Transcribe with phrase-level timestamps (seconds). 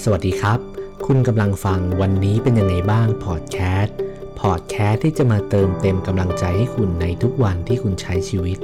[0.00, 0.58] สวัสดีครับ
[1.06, 3.96] คุณกำลังฟังวันนี้เป็นยังไงบ้างพอดแคสต์
[4.40, 8.58] พอดแคสต์ที่จะมาเติมเต็มกำลังใจให้คุณในทุกวันที่คุณใช้ชีวิต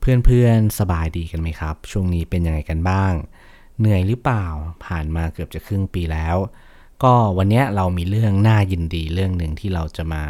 [0.00, 3.12] เพื่อนๆสบายดีกันไหมครับ ช่วงนี้เป็นยังไงกันบ้าง
[3.78, 4.46] เหนื่อยหรือเปล่า
[4.84, 6.36] ผ่านมาเกือบจะครึ่งปีแล้ว
[7.02, 10.24] ก็วันนี้เรามีเรื่องน่ายินดีเรื่องหนึ่งที่เราจะมา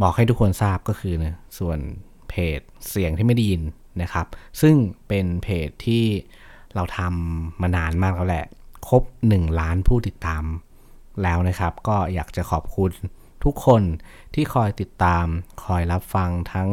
[0.00, 1.78] บอกให้ทุกคนทราบก็คือนะส่วน
[2.28, 3.62] เพจเสียงที่ไม่ได้ยิน
[4.02, 4.26] นะครับ
[4.60, 4.74] ซึ่ง
[5.08, 6.04] เป็นเพจที่
[6.74, 8.46] เราทำมานานมากแล้วแหละ
[8.88, 9.02] ครบ
[9.32, 10.44] 1 ล้านผู้ติดตาม
[11.22, 12.92] แล้วนะครับ ก็อยากจะขอบคุณ
[13.44, 13.82] ทุกคน
[14.34, 15.26] ที่คอยติดตาม
[15.64, 16.70] คอยรับฟังทั้ง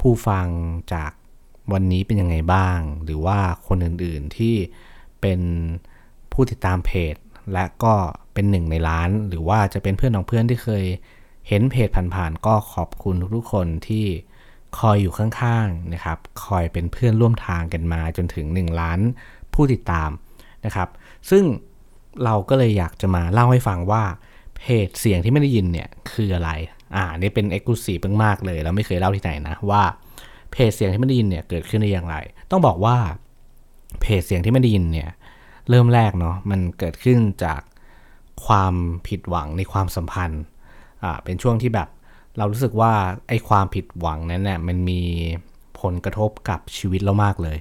[0.00, 0.46] ผู้ฟัง
[0.92, 1.10] จาก
[1.72, 4.54] วันนี้เป็นยังไงบ้าง หรือว่าคนอื่นๆที่
[5.20, 5.40] เป็น
[6.32, 7.14] ผู้ติดตามเพจ
[7.52, 7.94] และก็
[8.34, 10.84] เป็นหนึ่งในล้าน หรือว่าจะเป็นเพื่อนของเพื่อนที่เคย
[11.48, 14.06] เห็นเพจผ่านๆก็ขอบคุณทุกๆคนที่
[14.78, 19.00] คอยอยู่ข้างๆนะครับ คอยเป็นเพื่อนร่วมทางกันมาจนถึง 1 ล้าน
[19.54, 20.10] ผู้ติดตาม
[20.64, 20.88] นะครับ
[21.30, 21.44] ซึ่ง
[22.24, 24.02] เราก็เลยอยากจะมาเล่าให้ฟังว่า
[24.58, 26.50] เพจเสียงที่ไม่ได้ยินเนี่ยคืออะไร
[26.96, 29.82] อ่า นี่เป็นเอ็กซ์คลุศีฟมากๆเลยเราไม่เคยเล่าที่ไหนนะว่า
[30.52, 32.16] เพจเสียงที่ไม่ได้ยินเนี่ยเกิดขึ้นได้อย่างไร
[32.50, 32.96] ต้องบอกว่า
[34.00, 35.10] เพจเสียงที่ไม่ได้ยินเนี่ย
[35.70, 37.60] เริ่มแรกเนาะมันเกิดขึ้นจาก
[38.46, 38.74] ความ
[39.08, 40.42] ผิดหวังในความสัมพันธ์
[41.02, 41.88] อ่า เป็นช่วงที่แบบ
[42.38, 42.92] เรารู้สึกว่า
[43.28, 45.00] ไอ้ความผิดหวังนั้นเนี่ยมันมี
[45.80, 47.58] ผลกระทบกับชีวิตเรามากเลย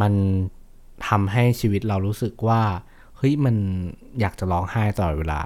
[0.00, 0.12] มัน
[1.08, 2.62] ทำให้ชีวิตเรารู้สึกว่า
[3.16, 3.56] เฮ้ยมัน
[4.20, 5.40] อยากจะร้องไห้ตลอดเวลา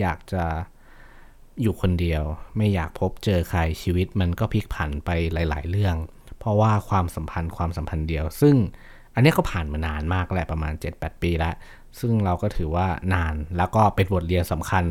[0.00, 0.44] อยากจะ
[1.62, 2.22] อยู่คนเดียว
[2.56, 5.96] ไม่อยากพบเจอใครชีวิตมันก็พลิกผันไปหลาย ๆ เรื่อง
[6.38, 8.54] เพราะว่าความสัมพันธ์ความสัมพันธ์เดียว ซึ่ง
[9.14, 11.54] อันนี้ก็ผ่านมานานมากแหละประมาณ 7-8 ปีแล้ว
[12.00, 14.84] ซึ่งเราก็ถือว่านานแล้วก็เป็นบทเรียนสำคัญ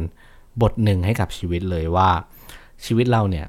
[0.62, 2.10] บทหนึ่งให้กับชีวิตเลยว่า
[2.86, 3.48] ชีวิตเราเนี่ย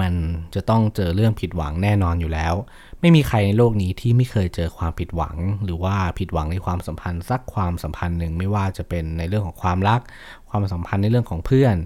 [0.00, 0.14] มัน
[0.54, 2.54] จะต้องเจอเรื่องผิดหวังแน่นอนอยู่แล้ว
[3.00, 10.00] ไม่มีใครในโลกนี้ที่ไม่เคยเจอความผิดหวัง หรือว่าผิดหวังในความสัมพันธ์สักความสัมพันธ์หนึ่งไม่ว่าจะเป็นในเรื่องของความรัก
[10.48, 11.76] ความสัมพันธ์ในเรื่องของเพื่อน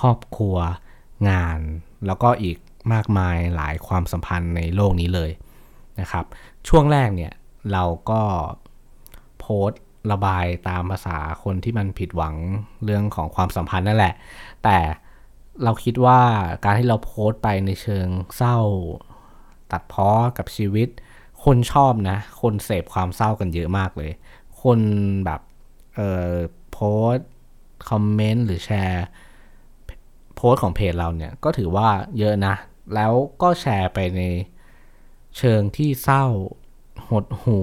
[0.00, 0.56] ครอบครัว
[1.28, 1.58] งาน
[2.06, 2.56] แล้วก็อีก
[2.92, 5.30] มากมายหลายความสัมพันธ์ในโลกนี้เลย
[6.00, 6.24] นะครับ
[6.68, 7.32] ช่วงแรกเนี่ย
[7.72, 8.22] เราก็
[9.38, 9.80] โพสต์
[10.12, 12.34] ระบายตามภาษาคนที่มันผิดหวัง
[12.84, 14.14] เรื่องของความสัมพันธ์นั่นแหละ
[14.64, 14.78] แต่
[15.64, 16.20] เราคิดว่า
[16.64, 18.58] การที่เราโพสต์ไปในเชิงเศร้า
[19.72, 20.08] ตัดพ้อ
[20.38, 20.88] กับชีวิต
[21.44, 24.10] คนชอบนะ คนเสพความเศร้ากันเยอะมากเลย
[24.62, 24.80] คน
[25.24, 25.40] แบบ
[25.94, 26.32] เอ่อ
[26.72, 26.78] โพ
[27.14, 27.16] ส
[27.88, 29.04] คอมเมนต์หรือแชร์
[30.36, 32.54] โพสของเพจเราเนี่ยก็ถือว่าเยอะนะ
[32.94, 34.22] แล้วก็แชร์ไปใน
[35.38, 36.24] เชิงที่เศร้า
[37.08, 37.58] หดหู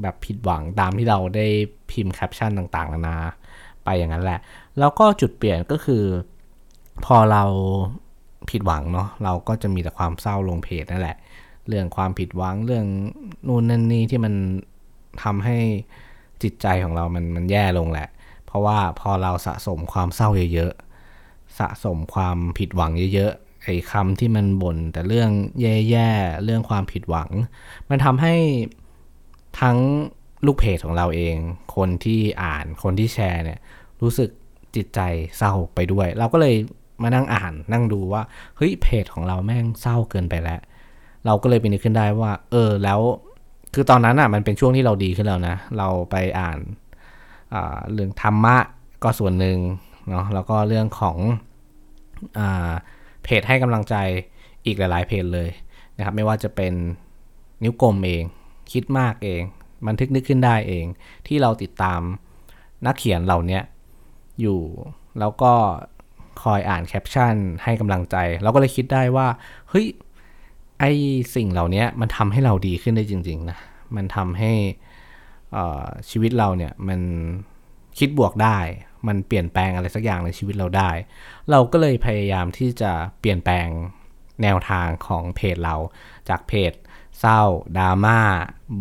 [0.00, 1.46] แบบผิดหวังตามที่เราได้
[1.90, 3.18] พิมพ์แคปชั่นต่างๆนานา
[3.84, 4.40] ไปอย่างนั้นแหละ
[4.78, 6.04] แล้วก็จุดเปลี่ยนก็คือ
[7.04, 7.44] พอเรา
[8.50, 11.16] ผิดหวังเนาะเราก็จะมีแต่ความเศร้าลงเพจนั่นแหละ
[11.68, 12.86] เรื่องความผิดหวังเรื่อง
[13.46, 14.34] นู่นนั่นนี่ที่มัน
[15.22, 15.56] ทำให้
[16.42, 18.08] จิตใจของเรามันมันแย่ลงแหละ
[18.46, 25.30] เพราะว่าพอเราสะสมความเศร้าเยอะๆสะสมความผิดหวังเยอะๆไอ้คำที่มันบ่นแต่เรื่อง
[25.60, 27.30] แย่ๆเรื่องความผิดหวัง
[27.90, 28.34] มันทำให้
[29.60, 29.78] ทั้ง
[30.46, 31.36] ลูกเพจของเราเอง
[31.76, 33.60] คนที่อ่านคนที่แชร์เนี่ย
[34.02, 34.30] รู้สึก
[34.76, 35.00] จิตใจ
[35.38, 36.54] เศร้าไปด้วย เราก็เลย
[37.02, 38.22] มานั่งอ่านนั่งดูว่า
[38.56, 40.60] เฮ้ยเพจของเราแม่งเศร้าเกินไปแล้ว
[41.26, 43.00] เราก็เลยไปนึกขึ้นได้ว่า เออแล้ว
[43.74, 46.58] คือตอนนั้นอะมันเป็นช่วงที่เราดีขึ้นแล้วนะ เราไปอ่าน
[47.92, 48.56] เรื่องธรรมะ
[49.02, 49.58] ก็ส่วนหนึ่ง
[50.10, 51.16] เนาะแล้วก็เรื่องของ
[52.38, 52.40] อ
[53.22, 53.94] เพจให้กำลังใจ
[54.66, 55.48] อีกหลาย ๆ เพจเลย
[55.96, 56.74] นะครับ ไม่ว่าจะเป็น
[57.62, 58.24] นิ้วกลมเอง
[58.72, 59.42] คิดมากเอง
[59.86, 60.86] บันทึกนึกขึ้นได้เอง
[61.26, 62.00] ที่เราติดตาม
[62.86, 63.60] นักเขียนเหล่านี้
[64.40, 64.60] อยู่
[65.18, 65.52] แล้วก็
[66.42, 67.34] คอยอ่านแคปชั่น
[67.64, 69.26] ให้กำลังใจ เราก็เลยคิดได้ว่า
[69.70, 69.86] เฮ้ย
[70.80, 70.84] ไอ
[71.34, 73.58] สิ่งเหล่านี้มันทำให้เราดีขึ้นได้จริง ๆ นะ
[73.96, 74.52] มันทำให้
[76.10, 77.00] ชีวิตเราเนี่ยมัน
[77.98, 78.58] คิดบวกได้
[79.08, 80.90] มันเปลี่ยนแปลงอะไรสักอย่างในชีวิตเราได้
[81.50, 83.68] เราก็เลยพยายามที่จะเปลี่ยนแปลง
[84.42, 85.76] แนวทางของเพจเรา
[86.28, 86.72] จากเพจ
[87.20, 87.40] เศร้า
[87.78, 88.20] ดราม่า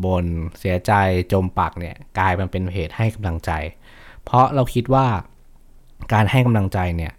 [0.06, 0.26] บน
[0.60, 0.92] เสียใจ
[1.32, 3.52] จมปักเนี่ยกลายมาเป็นเพจให้กำลังใจ
[4.24, 5.08] เพราะเราคิดว่า
[6.14, 7.14] การให้กำลังใจเนี่ย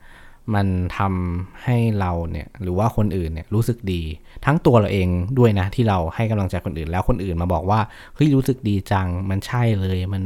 [0.54, 0.66] มัน
[0.98, 4.02] ทำให้เราเนี่ยหรือว่าคนอื่นเนี่ยรู้สึกดี
[4.44, 5.08] ทั้งตัวเราเอง
[5.38, 7.80] ด้วยนะ ที่เราให้กำลังใจคนอื่น แล้วคนอื่นมาบอกว่า
[8.14, 10.24] เฮ้ยรู้สึกดีจัง มันใช่เลยมัน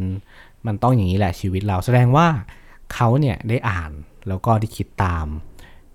[0.66, 2.26] มันต้องอย่างนี้แหละชีวิตเราแสดงว่า
[2.94, 3.90] เขาเนี่ยได้อ่าน
[4.28, 5.26] แล้วก็ได้คิดตาม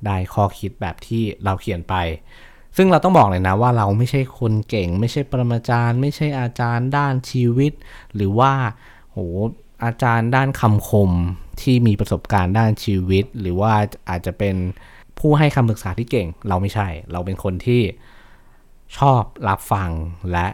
[0.05, 1.95] ได้ข้อคิดแบบที่เราเขียนไป
[2.77, 7.71] ซึ่งเราต้องบอกเลยนะว่าเราไม่ใช่คนเก่ง ไม่ใช่ปรมาจารย์ ไม่ใช่อาจารย์ด้านชีวิต
[8.15, 8.51] หรือว่า
[9.11, 9.17] โห
[9.83, 11.11] อาจารย์ด้านคำคม
[11.61, 13.73] ที่มีประสบการณ์ด้านชีวิต หรือว่า
[14.09, 14.55] อาจจะเป็น
[15.19, 17.81] ผู้ให้คำปรึกษาที่เก่ง เราไม่ใช่ เราเป็นคนที่
[18.97, 19.89] ชอบรับฟัง
[20.31, 20.47] และ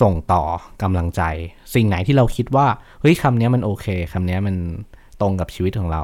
[0.00, 0.42] ส่งต่อ
[0.82, 1.22] กำลังใจ
[1.74, 2.66] สิ่งไหนที่เราคิดว่า
[3.00, 4.56] เฮ้ยคำนี้มันโอเคคำนี้มัน
[5.20, 6.02] ตรงกับชีวิตของเรา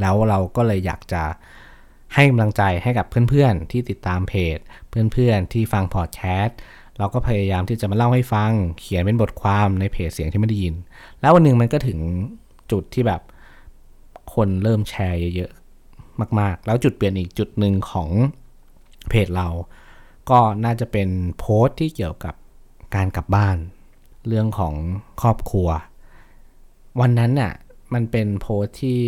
[0.00, 1.22] แล้วเราก็เลยอยากจะ
[2.14, 6.58] ให้กำลังใจให้กับเพื่อนๆที่ติดตามเพจ เพื่อนๆที่ฟังพอดแคสต์
[6.98, 10.74] เราก็พยายามที่จะมาเล่าให้ฟัง เขียนเป็นบทความในเพจเสียงที่ไม่ได้ยิน
[11.20, 11.98] แล้ววันหนึ่งมันก็ถึง
[12.72, 13.20] จุดที่แบบ
[14.34, 18.08] คนเริ่มแชร์เยอะๆมาก ๆ แล้วจุดเปลี่ยนอีกจุดหนึ่งของ
[19.08, 19.48] เพจเรา
[20.30, 21.08] ก็น่าจะเป็น
[21.38, 22.34] โพสต์ที่เกี่ยวกับ
[22.94, 23.56] การกลับบ้าน
[24.26, 24.74] เรื่องของ
[25.20, 25.68] ครอบครัว
[27.00, 27.52] วันนั้นน่ะ
[27.94, 28.98] มันเป็นโพสที่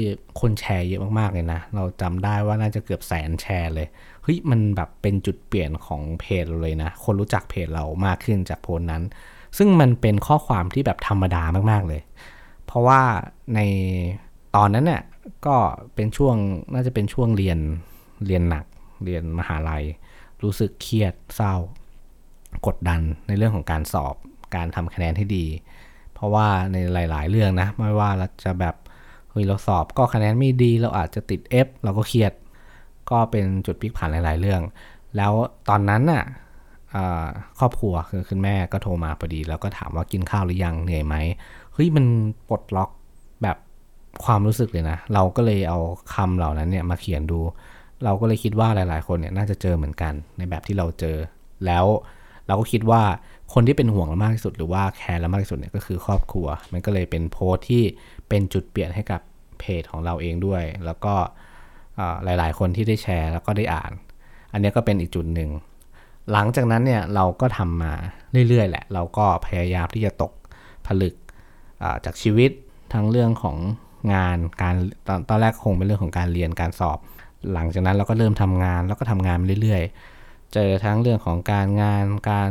[0.40, 3.88] คนแชร์เยอะมากๆเลยนะ เราจำได้ว่าน่าจะเกือบแสนแชร์เลย
[4.22, 9.02] เฮ้ย มันแบบเป็นจุดเปลี่ยนของเพจเราเลยนะ คนรู้จักเพจเรามากขึ้นจากโพสนั้น
[9.56, 12.00] ซึ่งมันเป็นข้อความที่แบบธรรมดามากๆเลย
[12.66, 13.00] เพราะว่า
[13.54, 13.60] ใน
[14.56, 15.02] ตอนนั้นเนี่ย
[15.46, 15.56] ก็
[15.94, 16.36] เป็นช่วง
[16.72, 17.58] น่าจะเป็นช่วงเรียน
[18.26, 18.64] เรียนหนัก
[19.04, 19.84] เรียนมหาลัย
[20.42, 21.54] รู้สึกเครียดเศร้า
[22.66, 24.14] กดดันในเรื่องของการสอบ
[24.56, 25.44] การทำคะแนนให้ดี
[26.20, 26.76] เพราะว่าใน
[27.11, 28.75] หลาย ๆ เรื่องนะ ไม่ว่าเราจะแบบ
[29.31, 32.32] เฮ้ยเราสอบก็คะแนนไม่ดีเราอาจจะติด F เราก็เครียด
[33.11, 34.62] ก็เป็นจุดพลิกผันหลาย ๆ เรื่อง
[35.17, 35.32] แล้ว
[35.69, 36.25] ตอนนั้นน่ะ
[37.58, 41.17] ครอบครัวคือคุณแม่ก็โทรมาพอดี แล้วก็ถามว่ากินข้าวหรือยังเหนื่อยไหม
[41.72, 42.05] เฮ้ยมัน
[42.49, 42.90] ปลดล็อก
[43.43, 43.56] แบบ
[44.25, 45.78] ความรู้สึกเลยนะ เราก็เลยเอา
[46.14, 47.40] คำเหล่านั้นเนี่ยมาเขียนดู
[48.05, 51.16] เราก็เลยคิดว่าหลาย ๆ คนเนี่ยน่าจะเจอเหมือนกันในแบบที่เราเจอ
[51.66, 51.84] แล้ว
[52.46, 53.02] เราก็คิดว่า
[53.52, 57.82] คนที่เป็นห่วงเรามากที่สุด หรือว่าแคร์เรามากที่สุดเนี่ยก็คือครอบครัว มันก็เลยเป็นโพสที่
[58.29, 59.20] เป็นจุดเปลี่ยนให้กับ
[59.58, 61.14] เพจของเราเองด้วย แล้วก็
[62.25, 63.93] หลายๆ คนที่ได้แชร์แล้วก็ได้อ่าน
[64.52, 65.50] อันนี้ก็เป็นอีกจุดหนึ่ง
[66.32, 67.93] หลังจากนั้นเนี่ยเราก็ทำมา
[68.49, 70.32] เรื่อยๆแหละ เราก็พยายามที่จะตก
[70.87, 71.14] ผลึก
[72.05, 72.50] จากชีวิต
[72.93, 73.56] ทั้งเรื่องของ
[74.14, 74.75] งานการ
[75.08, 76.99] ตอนตอนแรกคงเป็นเรื่องของการเรียนการสอบ
[77.52, 82.50] หลังจากนั้นเราก็เริ่มทำงานแล้วก็ทำงานเรื่อยๆ เจอทั้งเรื่องของการงานการ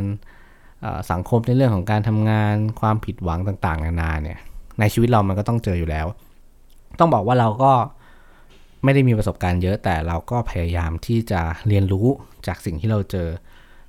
[1.12, 4.40] สังคมในเรื่องของการทำงานความผิดหวังต่างๆ นานาเนี่ย
[4.80, 6.08] ในชีวิตเรามันก็ต้องเจออยู่แล้ว
[7.00, 7.74] ต้องบอกว่าเราก็
[8.84, 12.08] ไม่ได้มีประสบการณ์เยอะแต่เราก็พยายามที่จะเรียนรู้
[12.48, 13.28] จากสิ่งที่เราเจอ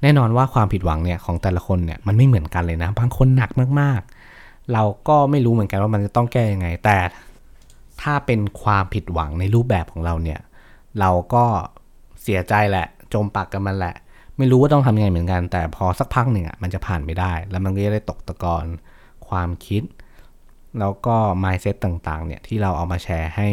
[0.02, 3.50] แน่นอนว่าความผิดหวังเนี่ยของแต่ละคนเนี่ยมันไม่เหมือนกันเลยนะ บางคนหนัก
[3.80, 6.98] มากๆ เราก็ไม่รู้เหมือนกันว่ามันจะต้องแก้ยังไง แต่
[8.02, 10.40] ถ้าเป็นความผิดหวังในรูปแบบของเราเนี่ย
[11.00, 11.44] เราก็
[12.22, 13.94] เสียใจแหละ จมปักกับมันแหละ
[14.40, 18.64] ไม่รู้ว่าต้องทำยังไงเหมือนกัน แต่พอสักพักหนึ่งอะมันจะผ่านไปได้ แล้วมันก็จะได้ตกตะกอน
[19.28, 19.82] ความคิด
[20.80, 23.48] แล้วก็ mindset ต่างๆ เนี่ยที่เราเอามาแชร์ให้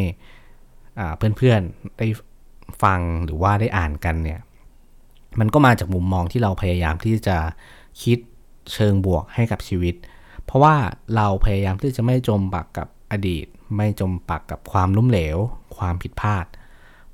[1.18, 2.08] เพื่อนๆได้
[2.84, 4.40] ฟังหรือว่าได้อ่านกันเนี่ย
[5.40, 7.38] มันก็มาจากมุมมองที่เราพยายามที่จะ
[8.04, 8.20] คิด
[8.74, 9.96] เชิงบวกให้กับชีวิต
[10.46, 10.76] เพราะว่า
[11.16, 13.46] เราพยายามที่จะไม่จมปักกับอดีต
[13.78, 15.38] ไม่จมปักกับความล้มเหลว
[15.78, 16.46] ความผิดพลาด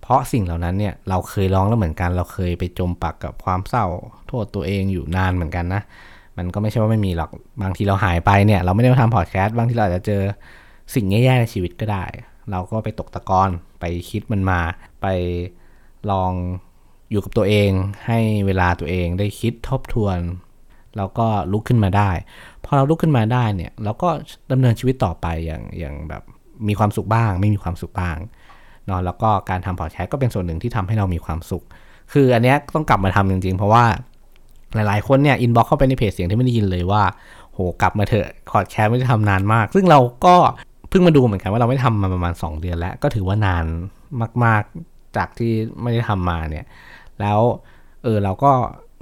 [0.04, 3.86] เพราะสิ่งเหล่านั้นเนี่ยเราเคยร้องแล้วเหมือนกัน เราเคยไปจมปักกับความเศร้า
[4.28, 5.82] โทษตัวเองอยู่นานเหมือนกันนะ
[6.38, 7.30] มันก็ไม่ใช่ว่าไม่มีหรอก
[7.62, 10.22] บางทีเราหายไปเนี่ย เราไม่ได้มาทำพอดแคสต์บางทีเราอาจจะเจอ
[10.96, 12.06] สิ่งแย่ๆในชีวิตก็ได้
[12.52, 14.60] เราก็ไปตกตะกอนไปคิดมันมา
[15.02, 15.08] ไป
[16.12, 16.32] ลอง
[17.12, 17.72] อยู่กับตัวเอง
[18.08, 20.18] ให้เวลาตัวเองได้คิดทบทวน
[20.98, 22.10] แล้วก็ลุกขึ้นมาได้
[22.66, 24.10] พอเราลุกขึ้นมาได้เนี่ย เราก็
[24.52, 26.24] ดำเนินชีวิตต่อไปอย่างอย่างแบบ
[26.68, 28.18] มีความสุขบ้าง ไม่มีความสุขบ้าง
[28.88, 31.64] เนาะแล้วก็การทำพอดแคสต์ก็เป็นส่วนหนึ่งที่ทำให้เรามีความสุข
[32.14, 33.84] คืออันนี้ต้องกลับมาทำจริงๆ เพราะว่า
[34.76, 37.04] หลายๆคนเนี่ยอินบ็อกเข้าไปในเพจเสียงที่ไม่ได้ยินเลยว่า
[37.54, 40.36] โหกลับมาเถอะพอดแคสต์ไม่ได้ทำนานมาก ซึ่งเราก็
[40.90, 43.66] เพิ่งมาดูเหมือนกันว่าเราไม่ทำมาประมาณ 2 เดือนแล้ว ก็ถือว่านาน
[44.44, 46.66] มากๆจากที่ไม่ได้ทำมาเนี่ย
[47.20, 47.40] แล้ว
[48.04, 48.52] เออเราก็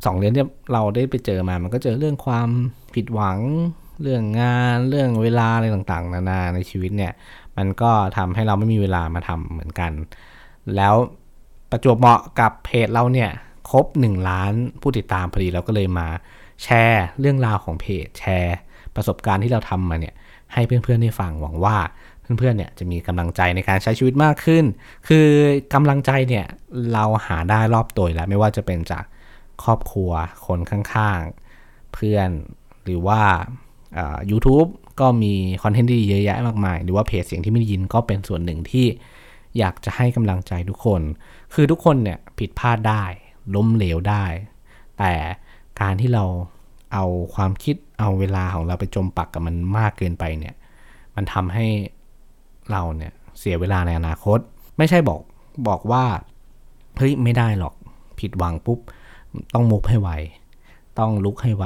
[0.06, 2.50] สองเดือนที่เราได้ไปเจอมา มันก็เจอเรื่องความ
[2.96, 3.40] ผิดหวัง
[4.02, 7.12] เรื่องงาน เรื่องเวลาอะไรต่างๆ นานาในชีวิตเนี่ย
[7.58, 9.92] มันก็ทำให้เราไม่มีเวลามาทำเหมือนกัน
[10.76, 10.96] แล้ว
[11.70, 13.30] ประจวบเหมาะกับเพจเราเนี่ย
[13.70, 16.08] ครบ 1 ล้านผู้ติดตามพอดีเราก็เลยมา
[16.64, 18.58] แชร์เรื่องราวของเพจแชร์
[18.96, 20.16] ประสบการณ์ที่เราทำมาเนี่ย
[20.54, 21.78] ให้เพื่อนๆได้ฟังหวังว่า
[22.40, 24.64] เพื่อนๆเนี่ยจะมีกำลังใจในการใช้ชีวิตมากขึ้น
[25.08, 25.28] คือ
[25.74, 26.46] กำลังใจเนี่ย
[26.94, 29.04] เราหาได้รอบตัวแล้วไม่ว่าจะเป็นจาก
[29.64, 30.12] ครอบครัว
[30.46, 32.30] คนข้างๆ เพื่อน
[32.84, 33.22] หรือว่า
[34.32, 34.70] YouTube
[35.00, 35.34] ก็มี
[35.64, 38.86] คอนเทนต์ดีเยอะแยะมากมาย หรือว่าเพจเสียงที่ไม่ได้ยินก็เป็นส่วนหนึ่งที่
[39.58, 41.02] อยากจะให้กำลังใจทุกคน
[41.54, 43.04] คือทุกคนเนี่ยผิดพลาดได้
[43.56, 44.26] ล้มเหลวได้
[45.00, 45.14] แต่
[45.82, 46.26] การที่เรา
[46.94, 47.06] เอา
[47.36, 50.56] ความคิดเอาเวลาของเราไปจมปักกับมันมากเกินไปเนี่ย
[51.16, 51.66] มันทำให้
[52.72, 54.40] เราเนี่ยเสียเวลาในอนาคต
[54.78, 55.20] ไม่ใช่บอก
[55.68, 56.06] บอกว่า
[56.98, 57.76] เฮ้ยไม่ได้หรอก
[58.20, 58.80] ผิดหวังปุ๊บ
[59.54, 60.10] ต้องมุกให้ไว
[61.00, 61.66] ต้องลุกให้ไว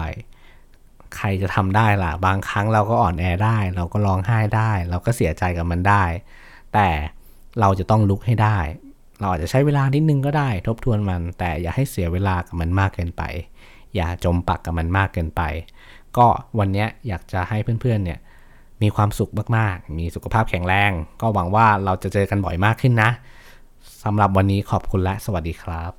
[1.18, 6.04] ใครจะทำได้ล่ะ บางครั้งเราก็อ่อนแอได้ เราก็ร้องไห้ได้ เราก็เสียใจกับมันได้
[6.74, 6.88] แต่
[7.60, 8.58] เราจะต้องลุกให้ได้
[9.20, 13.24] เราอาจจะใช้เวลานิดนึงก็ได้ ทบทวนมัน แต่อย่าให้เสียเวลากับมันมากเกินไป
[13.96, 15.42] อย่าจมปักกับมันมากเกินไป
[16.18, 16.28] ก็
[16.60, 18.20] วันนี้อยากจะให้เพื่อนๆเนี่ย
[18.82, 20.92] มีความสุขมากๆ มีสุขภาพแข็งแรง
[21.22, 23.10] ก็หวังว่าเราจะเจอกันบ่อยมากขึ้นนะ
[24.04, 25.96] สำหรับวันนี้ขอบคุณและสวัสดีครับ